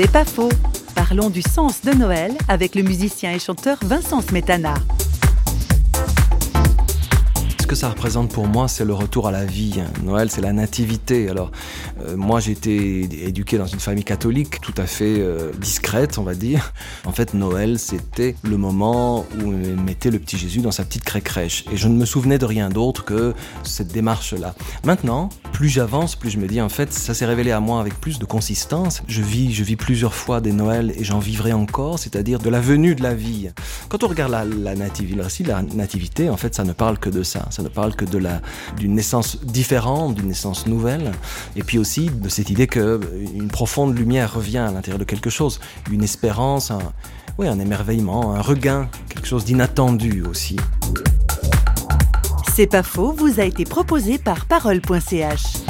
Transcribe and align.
C'est 0.00 0.12
pas 0.12 0.24
faux. 0.24 0.48
Parlons 0.94 1.28
du 1.28 1.42
sens 1.42 1.82
de 1.82 1.90
Noël 1.92 2.30
avec 2.46 2.76
le 2.76 2.84
musicien 2.84 3.32
et 3.32 3.40
chanteur 3.40 3.78
Vincent 3.82 4.20
Smetana 4.20 4.74
que 7.68 7.74
ça 7.74 7.90
représente 7.90 8.32
pour 8.32 8.46
moi, 8.46 8.66
c'est 8.66 8.86
le 8.86 8.94
retour 8.94 9.28
à 9.28 9.30
la 9.30 9.44
vie. 9.44 9.74
Noël, 10.02 10.30
c'est 10.30 10.40
la 10.40 10.54
nativité. 10.54 11.28
Alors, 11.28 11.52
euh, 12.00 12.16
moi, 12.16 12.40
j'ai 12.40 12.52
été 12.52 13.26
éduqué 13.26 13.58
dans 13.58 13.66
une 13.66 13.78
famille 13.78 14.04
catholique 14.04 14.62
tout 14.62 14.72
à 14.78 14.86
fait 14.86 15.16
euh, 15.18 15.52
discrète, 15.60 16.16
on 16.16 16.22
va 16.22 16.34
dire. 16.34 16.72
En 17.04 17.12
fait, 17.12 17.34
Noël, 17.34 17.78
c'était 17.78 18.36
le 18.42 18.56
moment 18.56 19.26
où 19.38 19.48
on 19.48 19.82
mettait 19.82 20.10
le 20.10 20.18
petit 20.18 20.38
Jésus 20.38 20.60
dans 20.60 20.70
sa 20.70 20.82
petite 20.82 21.04
crèche. 21.04 21.66
Et 21.70 21.76
je 21.76 21.88
ne 21.88 21.94
me 21.94 22.06
souvenais 22.06 22.38
de 22.38 22.46
rien 22.46 22.70
d'autre 22.70 23.04
que 23.04 23.34
cette 23.64 23.88
démarche-là. 23.88 24.54
Maintenant, 24.84 25.28
plus 25.52 25.68
j'avance, 25.68 26.16
plus 26.16 26.30
je 26.30 26.38
me 26.38 26.46
dis, 26.46 26.62
en 26.62 26.70
fait, 26.70 26.90
ça 26.94 27.12
s'est 27.12 27.26
révélé 27.26 27.52
à 27.52 27.60
moi 27.60 27.80
avec 27.80 28.00
plus 28.00 28.18
de 28.18 28.24
consistance. 28.24 29.02
Je 29.08 29.20
vis, 29.20 29.52
je 29.52 29.62
vis 29.62 29.76
plusieurs 29.76 30.14
fois 30.14 30.40
des 30.40 30.52
Noëls 30.52 30.94
et 30.96 31.04
j'en 31.04 31.18
vivrai 31.18 31.52
encore, 31.52 31.98
c'est-à-dire 31.98 32.38
de 32.38 32.48
la 32.48 32.60
venue 32.60 32.94
de 32.94 33.02
la 33.02 33.14
vie. 33.14 33.50
Quand 33.88 34.04
on 34.04 34.08
regarde 34.08 34.32
la, 34.32 34.44
la 34.44 34.74
nativité, 34.74 35.44
la 35.44 35.62
nativité, 35.62 36.30
en 36.30 36.36
fait, 36.36 36.54
ça 36.54 36.64
ne 36.64 36.72
parle 36.72 36.98
que 36.98 37.10
de 37.10 37.22
ça 37.22 37.48
ça 37.50 37.62
ne 37.62 37.68
parle 37.68 37.94
que 37.94 38.04
de 38.04 38.18
la 38.18 38.40
d'une 38.76 38.94
naissance 38.94 39.44
différente, 39.44 40.14
d'une 40.14 40.28
naissance 40.28 40.66
nouvelle, 40.66 41.12
et 41.56 41.62
puis 41.62 41.78
aussi 41.78 42.10
de 42.10 42.28
cette 42.28 42.50
idée 42.50 42.66
que 42.66 43.00
une 43.34 43.48
profonde 43.48 43.96
lumière 43.96 44.32
revient 44.34 44.58
à 44.58 44.70
l'intérieur 44.70 44.98
de 44.98 45.04
quelque 45.04 45.30
chose, 45.30 45.60
une 45.90 46.02
espérance, 46.02 46.70
un, 46.70 46.78
oui, 47.38 47.48
un 47.48 47.58
émerveillement, 47.58 48.34
un 48.34 48.40
regain, 48.40 48.88
quelque 49.08 49.26
chose 49.26 49.44
d'inattendu 49.44 50.22
aussi. 50.22 50.56
C'est 52.54 52.66
pas 52.66 52.82
faux, 52.82 53.12
vous 53.12 53.40
a 53.40 53.44
été 53.44 53.64
proposé 53.64 54.18
par 54.18 54.46
parole.ch. 54.46 55.67